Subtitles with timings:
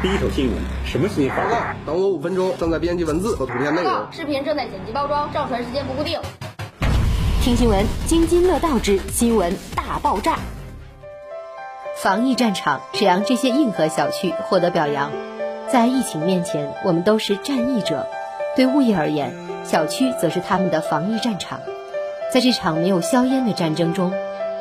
[0.00, 0.54] 第一手新闻，
[0.86, 1.36] 什么新闻？
[1.36, 3.92] 报告，等我五分钟，正在编辑文字和图片内容。
[4.12, 6.20] 视频正在剪辑包装，上传时间不固定。
[7.42, 10.38] 听新闻，津津乐道之新闻大爆炸。
[12.00, 15.10] 防疫战场，沈阳这些硬核小区获得表扬。
[15.66, 18.06] 在疫情面前，我们都是战役者。
[18.54, 19.34] 对物业而言，
[19.64, 21.58] 小区则是他们的防疫战场。
[22.32, 24.12] 在这场没有硝烟的战争中，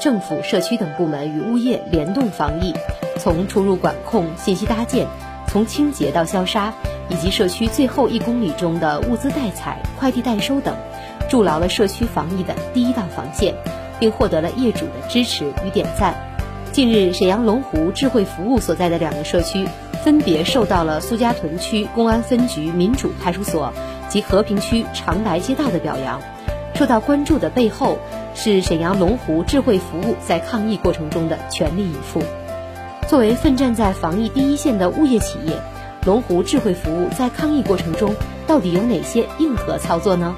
[0.00, 2.72] 政府、社区等部门与物业联动防疫，
[3.18, 5.08] 从出入管控、信息搭建，
[5.54, 6.74] 从清洁到消杀，
[7.08, 10.74] 以及社区最后一公里中的物资代采、快递代收等，
[11.30, 13.54] 筑牢了社区防疫的第一道防线，
[14.00, 16.12] 并获得了业主的支持与点赞。
[16.72, 19.64] 近日，沈阳龙湖智慧服务所在的两个社区，
[20.02, 23.72] 分别受到了苏家屯区公安分局民主派出所
[24.08, 26.20] 及和平区长白街道的表扬。
[26.74, 27.96] 受到关注的背后，
[28.34, 32.20] 是沈阳龙湖智慧服务在抗疫过程中的全力以赴。
[33.08, 35.60] 作为奋战在防疫第一线的物业企业，
[36.06, 38.14] 龙湖智慧服务在抗疫过程中
[38.46, 40.34] 到底有哪些硬核操作呢？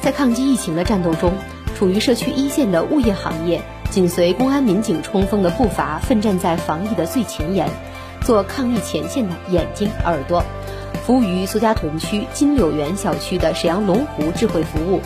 [0.00, 1.32] 在抗击疫情的战斗中，
[1.76, 3.60] 处于社区一线的物业行业。
[3.90, 7.68] 紧随公安民警冲锋的步伐，奋战在防疫的最前沿，
[8.22, 10.42] 做抗疫前线的眼睛耳朵。
[11.04, 15.00] 服务于苏家屯区金柳园小区的沈阳龙湖智慧服务，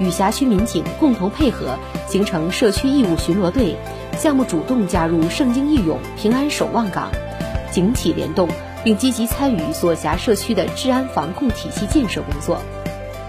[0.00, 3.76] 与辖区民警共同配合，形成社区义务巡逻队，
[4.18, 7.12] 项目主动加入圣经义勇平安守望岗，
[7.70, 8.48] 警企联动，
[8.82, 12.58] 并积极参与所辖社区的治安防控体系建设工作。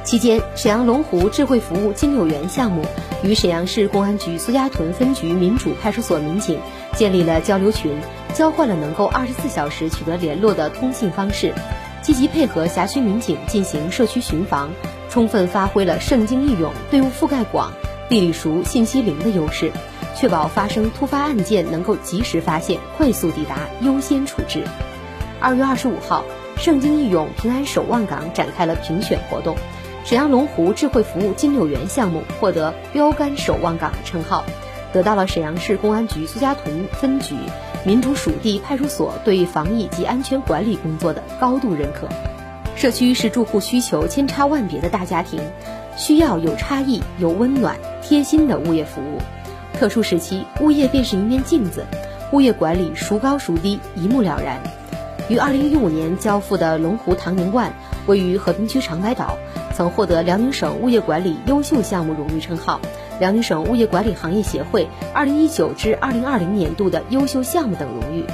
[0.04, 2.84] 期间，沈阳龙湖智慧服务金柳园项目
[3.22, 6.60] 与沈阳市公安局苏家屯分局民主派出所民警
[6.96, 7.96] 建立了交流群，
[8.34, 11.54] 交换了能够二十四小时取得联络的通信方式，
[12.02, 14.72] 积极配合辖区民警进行社区巡防，
[15.12, 17.74] 充分发挥了圣经义勇队伍覆盖广、
[18.08, 19.70] 地理熟、信息灵的优势，
[20.16, 24.64] 确保发生突发案件能够及时发现、快速抵达、优先处置。
[25.42, 26.24] 二月二十五号，
[26.56, 29.58] 圣经义勇平安守望岗展开了评选活动。
[30.06, 34.46] 沈阳龙湖智慧服务金柳园项目获得标杆守望岗称号，
[34.94, 37.36] 得到了沈阳市公安局苏家屯分局
[37.84, 42.08] 民主属地派出所对防疫及安全管理工作的高度认可。
[42.82, 45.40] 社区是住户需求千差万别的大家庭，
[45.96, 49.20] 需要有差异、有温暖、贴心的物业服务。
[49.78, 51.86] 特殊时期，物业便是一面镜子，
[52.32, 54.60] 物业管理孰高孰低一目了然。
[55.30, 57.72] 于二零一五年交付的龙湖唐宁万，
[58.08, 59.38] 位于和平区长白岛。
[59.76, 62.82] 曾获得辽宁省物业管理优秀项目荣誉称号，
[63.20, 68.26] 辽宁省物业管理行业协会2019至2020年度的优秀项目等荣誉。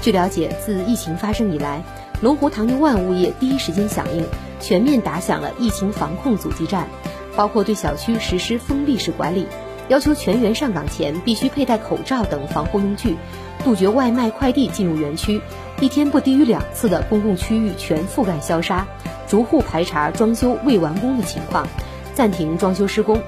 [0.00, 1.84] 据了解，自疫情发生以来，
[2.20, 4.24] 龙湖唐宁万物业第一时间响应，
[4.60, 6.88] 全面打响了疫情防控阻击战，
[7.36, 9.46] 包括对小区实施封闭式管理，
[9.88, 13.16] 要求全员上岗前必须佩戴口罩等防护用具，
[13.62, 15.40] 杜绝外卖快递进入园区，
[15.80, 18.86] 一天不低于两次的公共区域全覆盖消杀。
[19.26, 21.66] 逐户排查装修未完工的情况，
[22.14, 23.20] 暂停装修施工。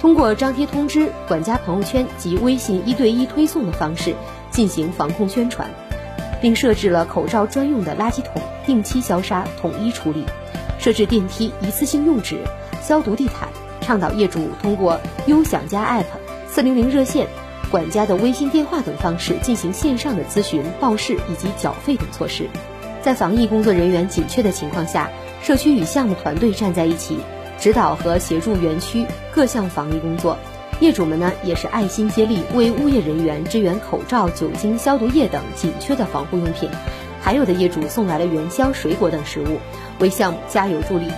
[0.00, 4.14] 通过张贴通知、管家朋友圈及微信一对一推送的方式
[4.50, 5.68] 进行防控宣传，
[6.40, 10.24] 并设置了口罩专用的垃圾桶，定期消杀、统一处理。
[10.78, 12.38] 设置电梯一次性用纸，
[12.82, 13.48] 消毒地毯。
[13.80, 16.04] 倡导业主通过优享家 App、
[16.48, 17.28] 四零零热线、
[17.70, 22.48] 管家的微信电话等方式进行线上的咨询、报事以及缴费等措施。
[23.00, 25.08] 在防疫工作人员紧缺的情况下，
[25.40, 27.18] 社区与项目团队站在一起，
[27.60, 30.36] 指导和协助园区各项防疫工作。
[30.78, 36.68] 业主们呢，也是爱心接力，为物业人员支援口罩、酒精消毒液等紧缺的防护用品。
[37.22, 39.58] 还有的业主送来了元宵、水果等食物，
[39.98, 41.10] 为项目加油助力。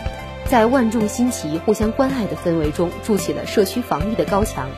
[0.47, 4.69] 在万众新奇、互相关爱的氛围中，筑起了社区防疫的高墙。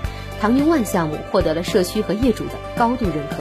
[0.41, 3.37] 唐宁万项目获得了社区和业主的高度认可。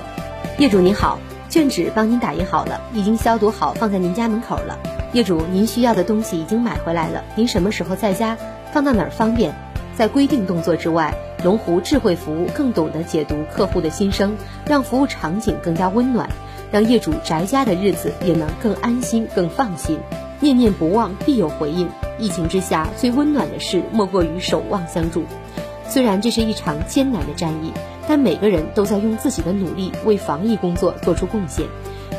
[0.57, 4.77] 业主您好，卷纸帮您打印好了，已经消毒好，放在您家门口了。
[5.13, 8.37] 业主，您需要的东西已经买回来了，您什么时候在家？
[8.73, 9.55] 放到哪儿方便？
[9.95, 11.13] 在规定动作之外，
[11.43, 14.35] 龙湖智慧服务更懂得解读客户的心声，
[14.65, 16.29] 让服务场景更加温暖，
[16.69, 19.99] 让业主宅家的日子也能更安心、更放心。
[20.41, 21.89] 念念不忘，必有回应。
[22.17, 25.23] 疫情之下，最温暖的事莫过于守望相助。
[25.87, 27.71] 虽然这是一场艰难的战役，
[28.07, 31.65] 但每个人都在用自己的努力为防疫工作做出贡献。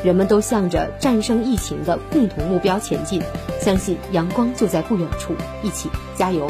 [0.03, 3.21] 人们都向着战胜疫情的共同目标前进，
[3.59, 6.49] 相信阳光就在不远处，一起加油。